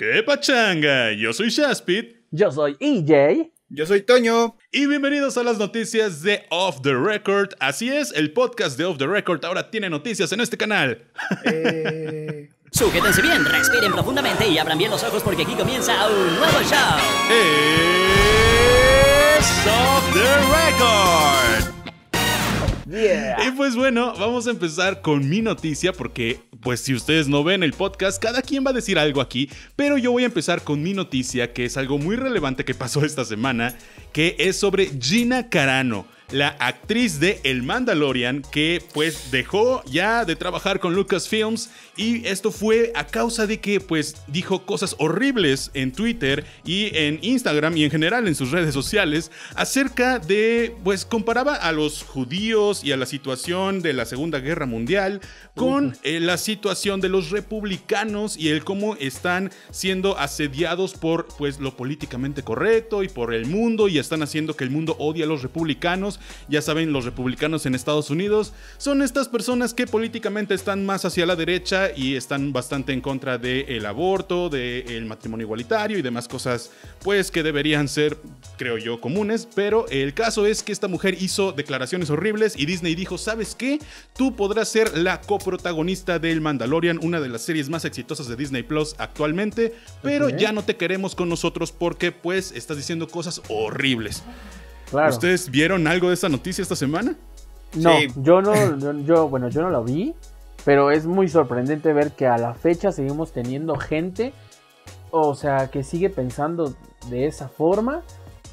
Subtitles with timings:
[0.00, 1.12] ¡Qué pachanga!
[1.12, 2.16] Yo soy Shaspit.
[2.30, 3.52] Yo soy EJ.
[3.68, 4.56] Yo soy Toño.
[4.72, 7.50] Y bienvenidos a las noticias de Off the Record.
[7.60, 11.04] Así es, el podcast de Off the Record ahora tiene noticias en este canal.
[11.44, 12.48] Eh...
[12.72, 16.98] Sujétense bien, respiren profundamente y abran bien los ojos porque aquí comienza un nuevo show.
[19.38, 21.69] Es Off the Record.
[23.46, 27.62] Y pues bueno, vamos a empezar con mi noticia porque pues si ustedes no ven
[27.62, 30.82] el podcast, cada quien va a decir algo aquí, pero yo voy a empezar con
[30.82, 33.76] mi noticia que es algo muy relevante que pasó esta semana,
[34.12, 40.36] que es sobre Gina Carano la actriz de El Mandalorian, que pues dejó ya de
[40.36, 45.92] trabajar con Lucasfilms y esto fue a causa de que pues dijo cosas horribles en
[45.92, 51.56] Twitter y en Instagram y en general en sus redes sociales acerca de pues comparaba
[51.56, 55.20] a los judíos y a la situación de la Segunda Guerra Mundial
[55.56, 61.58] con eh, la situación de los republicanos y el cómo están siendo asediados por pues
[61.58, 65.26] lo políticamente correcto y por el mundo y están haciendo que el mundo odie a
[65.26, 70.84] los republicanos ya saben, los republicanos en Estados Unidos son estas personas que políticamente están
[70.84, 76.02] más hacia la derecha y están bastante en contra del aborto, del matrimonio igualitario y
[76.02, 76.70] demás cosas,
[77.02, 78.16] pues que deberían ser,
[78.56, 79.48] creo yo, comunes.
[79.54, 83.78] Pero el caso es que esta mujer hizo declaraciones horribles y Disney dijo, ¿sabes qué?
[84.16, 88.62] Tú podrás ser la coprotagonista del Mandalorian, una de las series más exitosas de Disney
[88.62, 94.22] Plus actualmente, pero ya no te queremos con nosotros porque pues estás diciendo cosas horribles.
[94.92, 97.16] ¿Ustedes vieron algo de esta noticia esta semana?
[97.74, 100.14] No, yo no, yo, bueno, yo no lo vi,
[100.64, 104.32] pero es muy sorprendente ver que a la fecha seguimos teniendo gente,
[105.10, 106.74] o sea, que sigue pensando
[107.08, 108.02] de esa forma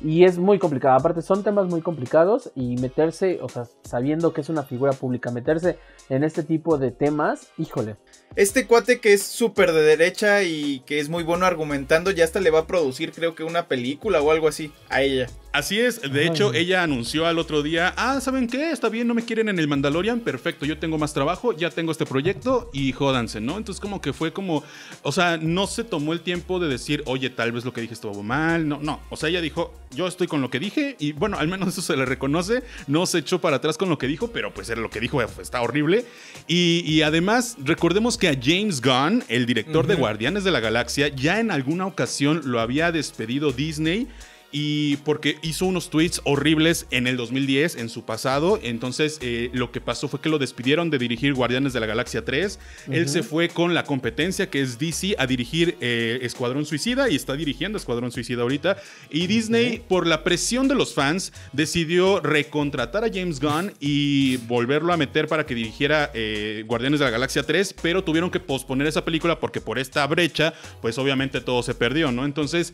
[0.04, 0.96] y es muy complicado.
[0.96, 5.32] Aparte, son temas muy complicados y meterse, o sea, sabiendo que es una figura pública,
[5.32, 5.78] meterse
[6.10, 7.96] en este tipo de temas, híjole.
[8.36, 12.40] Este cuate que es súper de derecha y que es muy bueno argumentando, ya hasta
[12.40, 15.28] le va a producir, creo que una película o algo así a ella.
[15.58, 18.70] Así es, de hecho ella anunció al otro día, ah, ¿saben qué?
[18.70, 21.92] Está bien, no me quieren en el Mandalorian, perfecto, yo tengo más trabajo, ya tengo
[21.92, 23.58] este proyecto y jódanse, ¿no?
[23.58, 24.64] Entonces como que fue como,
[25.02, 27.96] o sea, no se tomó el tiempo de decir, oye, tal vez lo que dije
[27.96, 31.14] estuvo mal, no, no, o sea, ella dijo, yo estoy con lo que dije y
[31.14, 34.06] bueno, al menos eso se le reconoce, no se echó para atrás con lo que
[34.06, 36.06] dijo, pero pues era lo que dijo, está horrible.
[36.48, 41.40] Y, además, recordemos que a James Gunn, el director de Guardianes de la Galaxia, ya
[41.40, 44.08] en alguna ocasión lo había despedido Disney
[44.52, 48.60] y porque hizo unos tweets horribles en el 2010, en su pasado.
[48.64, 52.24] Entonces, eh, lo que pasó fue que lo despidieron de dirigir Guardianes de la Galaxia
[52.24, 52.60] 3.
[52.90, 57.16] Él se fue con la competencia que es DC a dirigir eh, Escuadrón Suicida y
[57.16, 58.78] está dirigiendo Escuadrón Suicida ahorita.
[59.10, 64.94] Y Disney, por la presión de los fans, decidió recontratar a James Gunn y volverlo
[64.94, 68.88] a meter para que dirigiera eh, Guardianes de la Galaxia 3, pero tuvieron que posponer
[68.88, 72.24] esa película porque por esta brecha, pues obviamente todo se perdió, ¿no?
[72.24, 72.74] Entonces,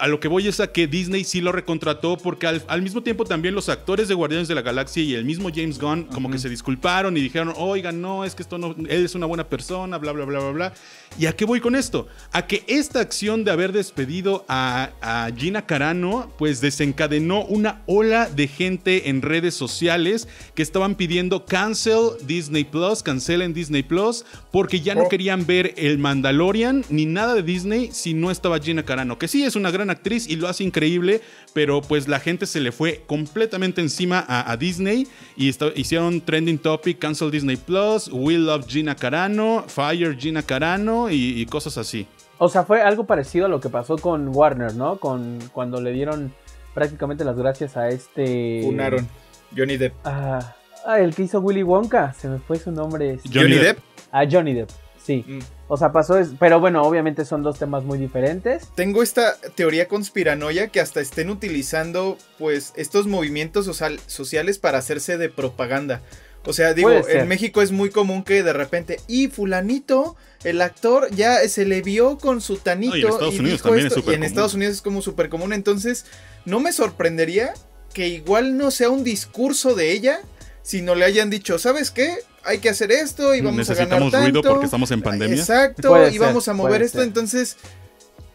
[0.00, 3.54] a lo que voy es que Disney sí lo recontrató porque al, mismo tiempo también
[3.54, 6.48] los actores de Guardianes de la Galaxia y el mismo James Gunn como que se
[6.48, 10.12] disculparon y dijeron, oigan, no, es que esto no, él es una buena persona, bla,
[10.12, 10.72] bla, bla, bla, bla.
[11.18, 12.08] ¿Y a qué voy con esto?
[12.32, 18.28] A que esta acción de haber despedido a, a Gina Carano, pues desencadenó una ola
[18.28, 24.80] de gente en redes sociales que estaban pidiendo cancel Disney Plus, cancelen Disney Plus, porque
[24.80, 25.08] ya no oh.
[25.08, 29.44] querían ver el Mandalorian ni nada de Disney si no estaba Gina Carano, que sí
[29.44, 31.20] es una gran actriz y lo hace increíble,
[31.52, 36.98] pero pues la gente se le fue completamente encima a, Disney y hicieron trending topic,
[36.98, 42.06] cancel Disney Plus, we love Gina Carano, fire Gina Carano y, cosas así.
[42.38, 44.98] O sea, fue algo parecido a lo que pasó con Warner, ¿no?
[44.98, 46.34] Con cuando le dieron
[46.74, 48.60] prácticamente las gracias a este...
[48.62, 49.08] Funaron.
[49.56, 49.94] Johnny Depp.
[50.04, 50.54] Ah,
[50.84, 53.18] ah, el que hizo Willy Wonka, se me fue su nombre.
[53.32, 53.78] Johnny, Depp.
[54.12, 54.70] Ah, Johnny Depp,
[55.06, 55.24] sí.
[55.26, 55.38] Mm.
[55.68, 58.68] O sea, pasó, pero bueno, obviamente son dos temas muy diferentes.
[58.74, 63.66] Tengo esta teoría conspiranoia que hasta estén utilizando pues estos movimientos
[64.06, 66.02] sociales para hacerse de propaganda.
[66.44, 71.10] O sea, digo, en México es muy común que de repente, y fulanito, el actor
[71.10, 72.96] ya se le vio con su tanito.
[72.96, 75.52] y en Estados Unidos también es Y en Estados Unidos es como súper común.
[75.52, 76.06] Entonces,
[76.44, 77.52] no me sorprendería
[77.92, 80.20] que igual no sea un discurso de ella,
[80.62, 82.14] sino le hayan dicho, ¿sabes qué?
[82.46, 84.20] Hay que hacer esto y vamos a ganar tanto.
[84.20, 85.38] ruido porque estamos en pandemia.
[85.38, 87.56] Exacto, y vamos a mover esto, entonces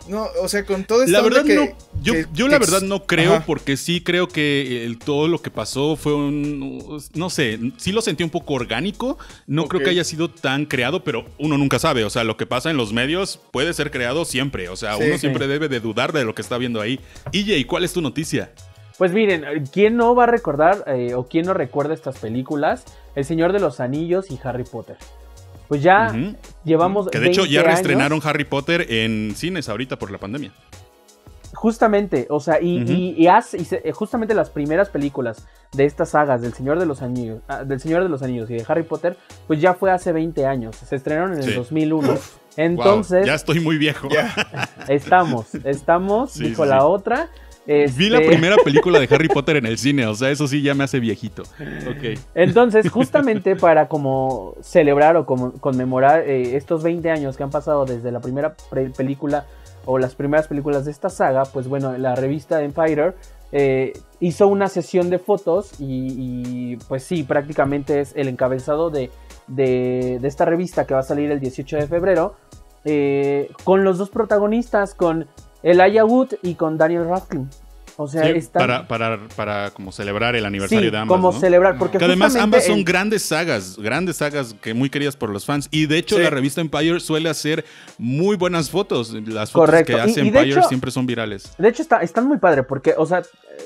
[0.07, 1.67] no, o sea, con todo esto la verdad no,
[2.01, 5.95] yo, yo la verdad no creo porque sí creo que el, todo lo que pasó
[5.95, 10.29] fue un no sé, sí lo sentí un poco orgánico, no creo que haya sido
[10.29, 13.73] tan creado, pero uno nunca sabe, o sea, lo que pasa en los medios puede
[13.73, 16.81] ser creado siempre, o sea, uno siempre debe de dudar de lo que está viendo
[16.81, 16.99] ahí.
[17.31, 18.51] ¿y ¿cuál es tu noticia?
[19.01, 22.85] Pues miren, ¿quién no va a recordar eh, o quién no recuerda estas películas?
[23.15, 24.95] El Señor de los Anillos y Harry Potter.
[25.67, 26.13] pues ya
[26.63, 27.09] llevamos.
[27.09, 30.53] Que de hecho ya reestrenaron Harry Potter en cines ahorita por la pandemia.
[31.55, 32.83] Justamente, o sea, y,
[33.17, 37.63] y, eh, justamente las primeras películas de estas sagas del Señor de los Anillos, ah,
[37.63, 39.17] del Señor de los Anillos y de Harry Potter,
[39.47, 40.75] pues ya fue hace 20 años.
[40.75, 42.19] Se estrenaron en el 2001.
[42.55, 44.09] Entonces, ya estoy muy viejo.
[44.87, 47.31] Estamos, estamos, dijo la otra.
[47.65, 50.61] Vi la este primera película de Harry Potter en el cine, o sea, eso sí
[50.61, 51.43] ya me hace viejito.
[51.95, 52.17] Okay.
[52.33, 57.85] Entonces, justamente para como celebrar o como conmemorar eh, estos 20 años que han pasado
[57.85, 58.55] desde la primera
[58.97, 59.45] película
[59.85, 63.13] o las primeras películas de esta saga, pues bueno, la revista Empire
[63.51, 69.09] eh, hizo una sesión de fotos y, pues sí, prácticamente es el encabezado de,
[69.47, 72.35] de, esta revista que va a salir el 18 de febrero,
[72.85, 75.27] eh, con los dos protagonistas, con
[75.63, 77.49] Elijah Wood y con Daniel Radcliffe.
[77.97, 81.15] O sea, para, para, para como celebrar el aniversario de ambas.
[81.15, 85.29] Como celebrar, porque que además ambas son grandes sagas, grandes sagas que muy queridas por
[85.29, 85.67] los fans.
[85.71, 87.63] Y de hecho, la revista Empire suele hacer
[87.97, 89.13] muy buenas fotos.
[89.27, 91.53] Las fotos que hace Empire siempre son virales.
[91.57, 93.21] De hecho, está, están muy padre, porque, o sea,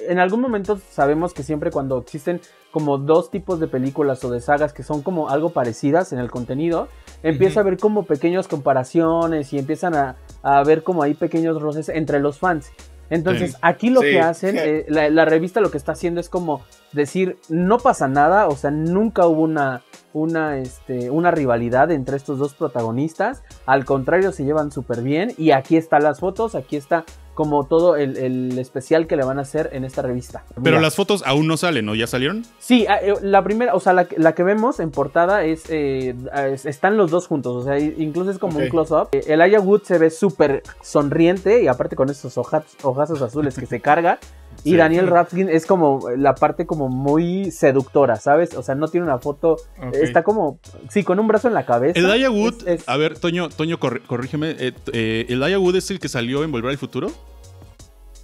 [0.07, 4.41] en algún momento sabemos que siempre cuando existen como dos tipos de películas o de
[4.41, 6.89] sagas que son como algo parecidas en el contenido,
[7.23, 11.89] empieza a haber como pequeñas comparaciones y empiezan a, a ver como hay pequeños roces
[11.89, 12.71] entre los fans.
[13.09, 17.37] Entonces, aquí lo que hacen, eh, la, revista lo que está haciendo es como decir,
[17.49, 19.83] no pasa nada, o sea, nunca hubo una,
[20.13, 25.51] una, este, una rivalidad entre estos dos protagonistas, al contrario, se llevan súper bien y
[25.51, 29.69] aquí están las fotos, aquí está como todo el, especial que le van a hacer
[29.73, 30.43] en esta revista.
[30.63, 31.93] Pero las fotos aún no salen, ¿no?
[31.93, 32.43] ¿Ya salieron?
[32.59, 36.97] Sí, ah, eh, la primera, o sea, la, que vemos en portada eh, es, están
[36.97, 39.09] los dos juntos, o sea, incluso es como un close-up.
[39.11, 43.65] Eh, el Aya Wood se ve súper sonriente y aparte con esos ojazos azules que
[43.65, 44.17] se carga.
[44.63, 48.55] Y Daniel Radcliffe es como la parte como muy seductora, ¿sabes?
[48.55, 49.57] O sea, no tiene una foto.
[49.93, 50.59] Está como.
[50.89, 51.99] Sí, con un brazo en la cabeza.
[51.99, 52.55] El Aya Wood.
[52.87, 54.55] A ver, Toño, Toño corrígeme.
[54.93, 57.11] ¿El Aya Wood es el que salió en Volver al Futuro?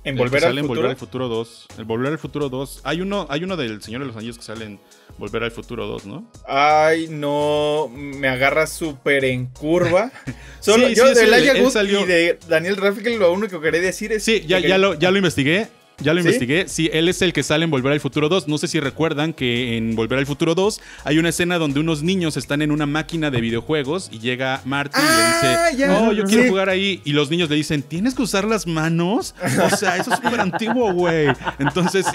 [0.03, 0.67] En Volver al Futuro.
[0.67, 1.67] Volver al Futuro 2.
[1.77, 2.81] El Volver al Futuro 2.
[2.83, 4.79] Hay uno, hay uno del Señor de los Anillos que sale en
[5.19, 6.31] Volver al Futuro 2, ¿no?
[6.47, 7.87] Ay, no.
[7.93, 10.11] Me agarra súper en curva.
[10.59, 14.23] Solo yo de Laia y de Daniel Radcliffe lo único que quería decir es.
[14.23, 15.67] Sí, ya, ya, lo, ya lo investigué.
[16.01, 16.67] Ya lo investigué.
[16.67, 18.47] Sí, él es el que sale en Volver al Futuro 2.
[18.47, 22.03] No sé si recuerdan que en Volver al Futuro 2 hay una escena donde unos
[22.03, 26.11] niños están en una máquina de videojuegos y llega Marty y le ah, dice, oh,
[26.11, 27.01] yo quiero jugar ahí.
[27.05, 29.35] Y los niños le dicen, ¿tienes que usar las manos?
[29.41, 31.27] O sea, eso es súper antiguo, güey.
[31.59, 32.05] Entonces,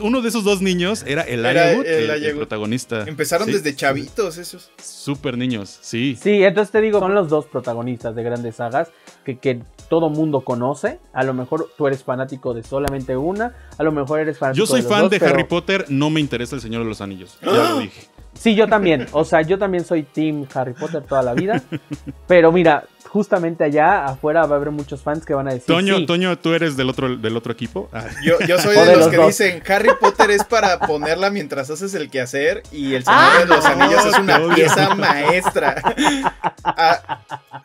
[0.00, 3.04] uno de esos dos niños era el Wood, el, protagonista.
[3.06, 4.70] Empezaron desde chavitos esos.
[4.82, 6.18] Súper niños, sí.
[6.20, 8.88] Sí, entonces te digo, son los dos protagonistas de grandes sagas
[9.24, 10.98] que, que todo mundo conoce.
[11.12, 14.66] A lo mejor tú eres fanático de solamente una, a lo mejor eres fanático Yo
[14.66, 17.38] soy de fan de Harry Potter, no me interesa el Señor de los Anillos.
[17.42, 18.08] Ya lo dije.
[18.34, 19.06] Sí, yo también.
[19.12, 21.60] O sea, yo también soy Team Harry Potter toda la vida.
[22.28, 25.66] Pero mira, justamente allá afuera va a haber muchos fans que van a decir.
[25.66, 27.88] Toño, Toño, ¿tú eres del otro, del otro equipo?
[27.92, 28.06] Ah.
[28.22, 32.62] Yo, soy de, los, que dicen Harry Potter es para ponerla mientras haces el quehacer
[32.70, 35.82] y el Señor de los Anillos es una pieza maestra.
[36.64, 37.22] Ah,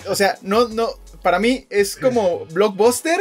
[0.08, 0.88] o sea, no, no,
[1.22, 3.20] para mí es como blockbuster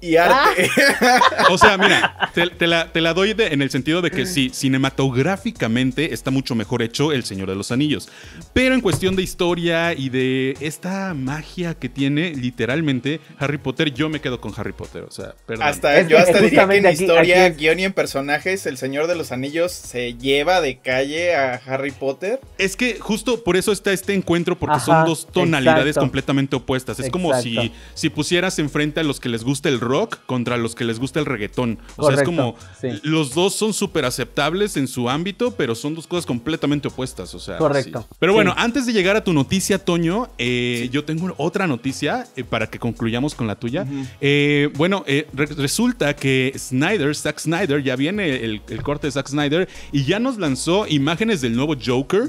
[0.00, 0.68] y arte.
[1.00, 1.20] Ah.
[1.50, 2.66] o sea, mira, te,
[3.00, 7.48] la, doy en el sentido de que sí, cinematográficamente está mucho mejor hecho El Señor
[7.48, 8.08] de los Anillos.
[8.52, 14.08] Pero en cuestión de historia y de esta magia que tiene, literalmente, Harry Potter, yo
[14.08, 15.04] me quedo con Harry Potter.
[15.04, 15.66] O sea, perdón.
[15.66, 19.32] Hasta, yo hasta diría que en historia, guion y en personajes, El Señor de los
[19.32, 22.40] Anillos se lleva de calle a Harry Potter.
[22.58, 26.98] Es que justo por eso está este encuentro, porque son dos tonalidades completamente opuestas.
[27.00, 29.89] Es como si, si pusieras enfrente a los que les gusta el rock
[30.26, 31.78] contra los que les gusta el reggaetón.
[31.96, 32.56] O sea, es como
[33.02, 37.34] los dos son súper aceptables en su ámbito, pero son dos cosas completamente opuestas.
[37.34, 38.06] O sea, correcto.
[38.18, 42.44] Pero bueno, antes de llegar a tu noticia, Toño, eh, yo tengo otra noticia eh,
[42.44, 43.86] para que concluyamos con la tuya.
[44.20, 50.04] Eh, bueno, resulta que Snyder, Zack Snyder, ya viene el, corte de Zack Snyder y
[50.04, 52.28] ya nos lanzó imágenes del nuevo Joker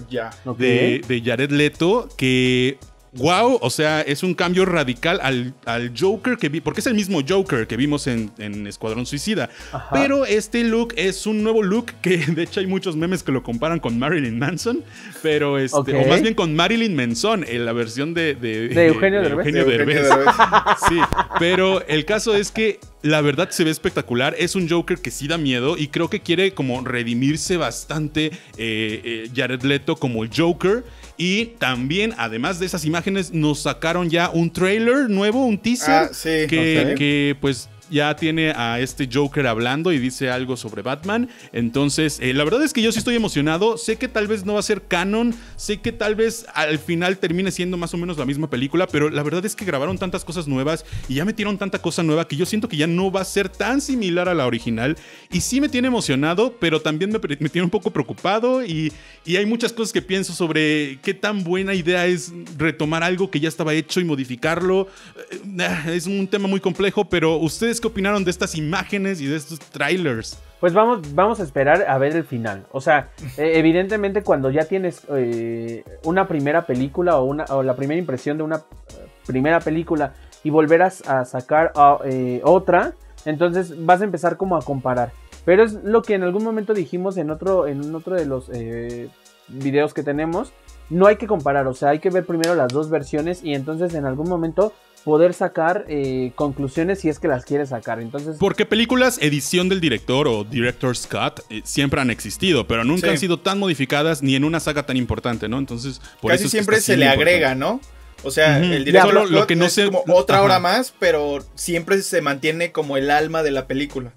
[0.57, 2.77] de, de Jared Leto que
[3.13, 6.93] wow, o sea, es un cambio radical al, al Joker que vi, porque es el
[6.93, 8.31] mismo Joker que vimos en,
[8.67, 9.49] Escuadrón Suicida.
[9.91, 13.43] Pero este look es un nuevo look que de hecho hay muchos memes que lo
[13.43, 14.83] comparan con Marilyn Manson,
[15.21, 20.07] pero este, o más bien con Marilyn Manson, en la versión de, de, Eugenio, Derbez.
[20.89, 20.99] sí,
[21.39, 24.35] pero el caso es que la verdad se ve espectacular.
[24.37, 28.31] Es un Joker que sí da miedo y creo que quiere como redimirse bastante eh,
[28.57, 30.83] eh, Jared Leto como el Joker.
[31.17, 36.09] Y también, además de esas imágenes, nos sacaron ya un trailer nuevo, un teaser.
[36.09, 41.29] Ah, que, que, pues ya tiene a este Joker hablando y dice algo sobre Batman.
[41.51, 43.77] Entonces, eh, la verdad es que yo sí estoy emocionado.
[43.77, 47.17] Sé que tal vez no va a ser canon, sé que tal vez al final
[47.17, 50.23] termine siendo más o menos la misma película, pero la verdad es que grabaron tantas
[50.23, 53.21] cosas nuevas y ya metieron tanta cosa nueva que yo siento que ya no va
[53.21, 54.97] a ser tan similar a la original.
[55.29, 58.93] Y sí me tiene emocionado, pero también me, tiene un poco preocupado y,
[59.25, 63.41] y hay muchas cosas que pienso sobre qué tan buena idea es retomar algo que
[63.41, 64.87] ya estaba hecho y modificarlo.
[65.59, 69.35] Eh, es un tema muy complejo, pero ¿ustedes qué opinaron de estas imágenes y de
[69.35, 70.39] estos trailers?
[70.59, 72.65] Pues vamos, vamos a esperar a ver el final.
[72.71, 77.75] O sea, eh, evidentemente cuando ya tienes eh, una primera película o, una, o la
[77.75, 78.61] primera impresión de una
[79.25, 81.73] primera película y volverás a sacar
[82.43, 82.93] otra,
[83.25, 85.11] entonces vas a empezar como a comparar.
[85.43, 88.49] Pero es lo que en algún momento dijimos en otro, en otro de los
[89.47, 90.53] videos que tenemos,
[90.91, 93.93] no hay que comparar, o sea, hay que ver primero las dos versiones y entonces
[93.93, 94.73] en algún momento
[95.03, 97.99] poder sacar eh, conclusiones si es que las quieres sacar.
[97.99, 103.09] Entonces, porque películas edición del director o director's cut eh, siempre han existido, pero nunca
[103.09, 105.57] han sido tan modificadas ni en una saga tan importante, ¿no?
[105.57, 107.79] Entonces, por casi siempre se le agrega, ¿no?
[108.23, 112.21] O sea, el director lo que no es como otra hora más, pero siempre se
[112.21, 114.13] mantiene como el alma de la película.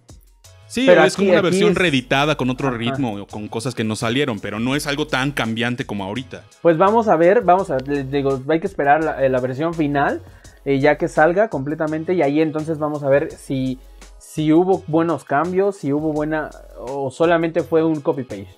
[0.74, 3.94] Sí, pero es como una versión reeditada con otro ritmo ritmo, con cosas que no
[3.94, 6.42] salieron, pero no es algo tan cambiante como ahorita.
[6.62, 10.20] Pues vamos a ver, vamos a, digo, hay que esperar la, eh, versión final,
[10.64, 13.78] eh, ya que salga completamente, y ahí entonces vamos a ver si,
[14.18, 18.48] si hubo buenos cambios, si hubo buena, o solamente fue un copy-paste.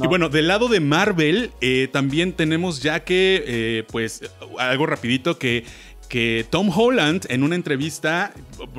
[0.00, 5.64] Y bueno, del lado de Marvel, eh, también tenemos ya que, pues, algo rapidito que
[6.08, 8.32] que Tom Holland en una entrevista,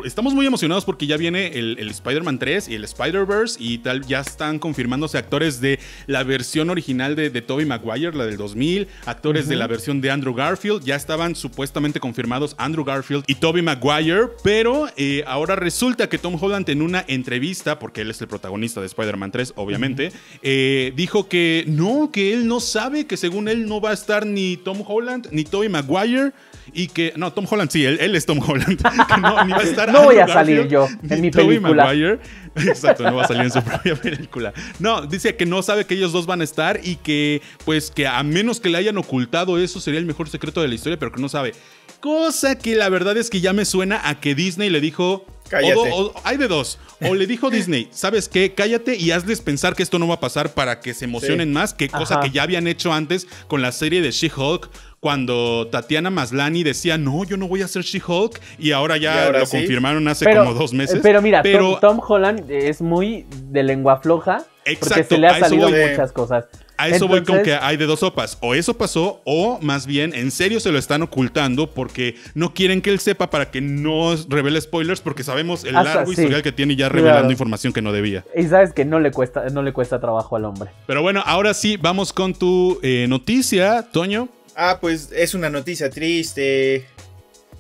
[0.03, 4.21] estamos muy emocionados porque ya viene el, Spider-Man 3 y el Spider-Verse y tal, ya
[4.21, 9.48] están confirmándose actores de la versión original de, de Tobey Maguire, la del 2000, actores
[9.48, 14.27] de la versión de Andrew Garfield, ya estaban supuestamente confirmados Andrew Garfield y Tobey Maguire,
[14.43, 18.79] pero eh, ahora resulta que Tom Holland en una entrevista, porque él es el protagonista
[18.79, 23.67] de Spider-Man 3, obviamente, eh, dijo que no, que él no sabe, que según él
[23.67, 26.31] no va a estar ni Tom Holland ni Tobey Maguire
[26.73, 28.81] y que no Tom Holland sí él, es Tom Holland
[29.21, 31.85] no, voy a salir yo en mi película.
[31.85, 32.19] Maguire.
[32.55, 34.53] exacto no va a salir en su propia película.
[34.79, 38.07] No dice que no sabe que ellos dos van a estar y que pues que
[38.07, 41.11] a menos que le hayan ocultado eso sería el mejor secreto de la historia pero
[41.11, 41.53] que no sabe.
[41.99, 45.91] Cosa que la verdad es que ya me suena a que Disney le dijo Cállate.
[46.24, 46.79] hay de dos.
[47.01, 48.53] O le dijo Disney, ¿sabes qué?
[48.53, 51.74] Cállate y hazles pensar que esto no va a pasar para que se emocionen más,
[51.74, 56.63] que cosa que ya habían hecho antes con la serie de She-Hulk, cuando Tatiana Maslani
[56.63, 60.53] decía, no, yo no voy a ser She-Hulk, y ahora ya lo confirmaron hace como
[60.53, 61.00] dos meses.
[61.01, 61.41] Pero mira,
[61.79, 64.44] Tom, Holland es muy de lengua floja,
[64.79, 66.46] porque se le ha salido muchas cosas.
[66.79, 68.38] A eso voy con que hay de dos sopas.
[68.39, 72.81] O eso pasó, o más bien en serio se lo están ocultando porque no quieren
[72.81, 76.77] que él sepa para que no revele spoilers porque sabemos el largo historial que tiene
[76.77, 78.24] ya revelando información que no debía.
[78.33, 80.69] Y sabes que no le cuesta, no le cuesta trabajo al hombre.
[80.88, 84.29] Pero bueno, ahora sí, vamos con tu eh, noticia, Toño.
[84.55, 86.86] Ah, pues es una noticia triste.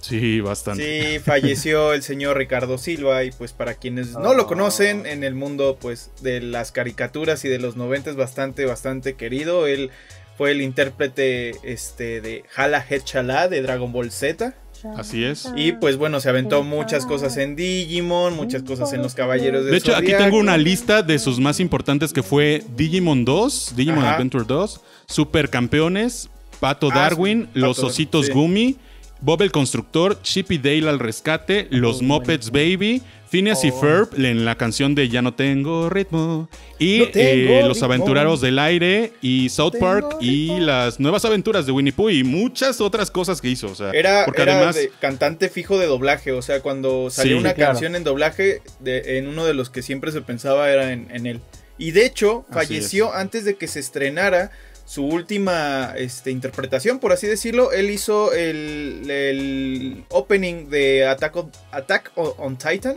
[0.01, 1.13] Sí, bastante.
[1.13, 5.35] Sí, falleció el señor Ricardo Silva y pues para quienes no lo conocen en el
[5.35, 9.67] mundo pues de las caricaturas y de los 90 es bastante, bastante querido.
[9.67, 9.91] Él
[10.37, 14.55] fue el intérprete este, de Hala Chala de Dragon Ball Z.
[14.95, 15.51] Así es.
[15.55, 19.71] Y pues bueno, se aventó muchas cosas en Digimon, muchas cosas en Los Caballeros de
[19.71, 24.05] De hecho, aquí tengo una lista de sus más importantes que fue Digimon 2, Digimon
[24.05, 26.29] Adventure 2, Supercampeones,
[26.59, 28.77] Pato ah, Darwin, Los Ositos Gumi,
[29.21, 33.79] Bob el Constructor, Chip y Dale al rescate, Los Muppets Baby, Phineas y oh.
[33.79, 36.49] Ferb en la canción de Ya no tengo ritmo,
[36.79, 41.91] y eh, Los Aventureros del Aire, y South Park, y las nuevas aventuras de Winnie
[41.91, 43.67] Pooh, y muchas otras cosas que hizo.
[43.67, 44.77] O sea, era, porque además...
[45.01, 49.53] cantante fijo de doblaje, o sea, cuando salió una canción en doblaje, en uno de
[49.53, 51.41] los que siempre se pensaba era en, él.
[51.77, 54.51] Y de hecho, falleció antes de que se estrenara
[54.89, 57.71] su última este, interpretación, por así decirlo.
[57.71, 62.95] Él hizo el, opening de Attack on, Attack on Titan.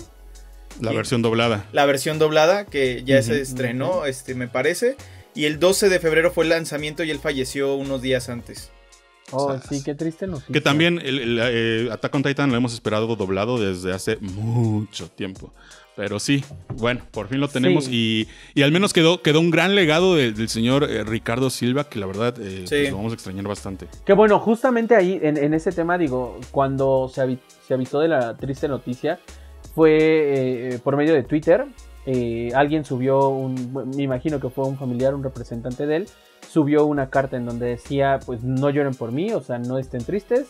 [0.80, 1.66] La versión doblada.
[1.72, 4.96] La versión doblada que ya se estrenó, este, me parece.
[5.34, 8.70] Y el 12 de febrero fue el lanzamiento y él falleció unos días antes.
[9.30, 10.50] Oh, sí, qué triste noticia.
[10.50, 15.52] Que también el, eh, Attack on Titan lo hemos esperado doblado desde hace mucho tiempo.
[15.94, 16.42] Pero sí,
[16.78, 18.26] bueno, por fin lo tenemos y,
[18.62, 22.34] al menos quedó, quedó un gran legado del señor eh, Ricardo Silva, que la verdad
[22.40, 23.88] eh, pues lo vamos a extrañar bastante.
[24.06, 28.68] Que bueno, justamente ahí, en, ese tema, digo, cuando se, se, avisó de la triste
[28.68, 29.20] noticia,
[29.74, 31.66] fue eh, por medio de Twitter.
[32.54, 36.08] alguien subió, un, me imagino que fue un familiar, un representante de él,
[36.48, 40.02] subió una carta en donde decía, pues no lloren por mí, o sea, no estén
[40.04, 40.46] tristes.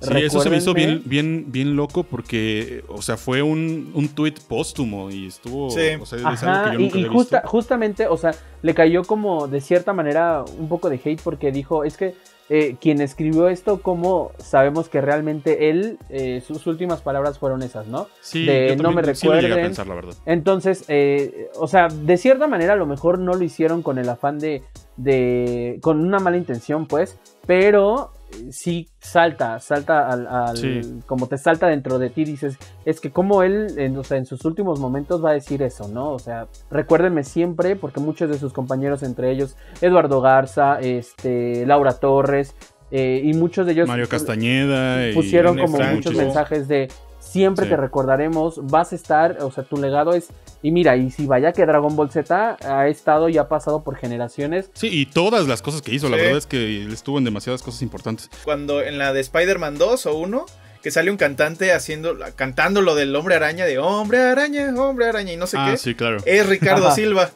[0.00, 4.08] Sí, eso se me hizo bien, bien, bien loco porque, o sea, fue un, un
[4.08, 5.70] tuit póstumo y estuvo.
[5.70, 5.94] Sí.
[6.00, 7.08] O sea, Ajá, y, y
[7.44, 11.84] justamente, o sea, le cayó como de cierta manera un poco de hate porque dijo,
[11.84, 12.14] es que
[12.48, 17.88] eh, quien escribió esto, como sabemos que realmente él, eh, sus últimas palabras fueron esas,
[17.88, 18.06] ¿no?
[18.20, 19.52] Sí, de no me recuerden.
[19.52, 20.14] a pensar, la verdad.
[20.26, 24.08] Entonces, eh, o sea, de cierta manera a lo mejor no lo hicieron con el
[24.08, 24.62] afán de,
[24.96, 28.12] de con una mala intención, pues, pero
[28.50, 33.74] sí salta, salta al, como te salta dentro de ti, dices, es que como él,
[33.78, 36.12] en, o sea, en sus últimos momentos va a decir eso, ¿no?
[36.12, 41.92] O sea, recuérdenme siempre, porque muchos de sus compañeros, entre ellos Eduardo Garza, este, Laura
[41.92, 42.54] Torres,
[42.90, 48.60] eh, y muchos de ellos Mario Castañeda pusieron como muchos mensajes de siempre te recordaremos,
[48.66, 50.28] vas a estar, o sea, tu legado es
[50.62, 53.96] y mira, y si vaya que Dragon Ball Z ha estado y ha pasado por
[53.96, 54.70] generaciones.
[54.74, 57.82] Sí, y todas las cosas que hizo, la verdad es que estuvo en demasiadas cosas
[57.82, 58.30] importantes.
[58.44, 60.46] Cuando en la de Spider-Man 2 o 1,
[60.82, 65.32] que sale un cantante haciendo, cantando lo del hombre araña, de hombre araña, hombre araña,
[65.32, 65.76] y no sé ah, qué.
[65.76, 66.18] Sí, claro.
[66.24, 67.30] Es Ricardo Silva.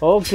[0.00, 0.28] Ok.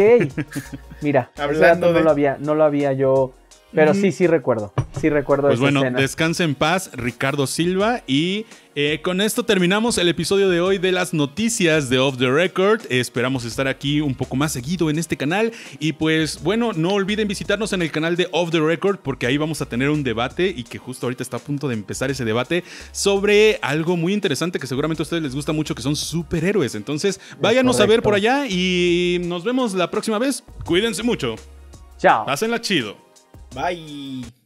[1.01, 3.33] Mira, hablando no lo había, no lo había yo
[3.73, 4.73] pero sí, sí recuerdo.
[4.99, 8.01] Sí recuerdo Pues bueno, descanse en paz, Ricardo Silva.
[8.07, 8.45] Y
[8.79, 12.81] eh, con esto terminamos el episodio de hoy de las noticias de Off the Record.
[12.91, 15.51] esperamos estar aquí un poco más seguido en este canal.
[15.79, 19.35] Y pues bueno, no olviden visitarnos en el canal de Off the Record porque ahí
[19.35, 22.23] vamos a tener un debate y que justo ahorita está a punto de empezar ese
[22.23, 26.75] debate sobre algo muy interesante que seguramente a ustedes les gusta mucho, que son superhéroes.
[26.75, 30.43] Entonces, váyanos a ver por allá y nos vemos la próxima vez.
[30.65, 31.33] Cuídense mucho.
[31.97, 32.27] Chao.
[32.27, 32.95] Pásenla chido.
[33.55, 34.36] Bye.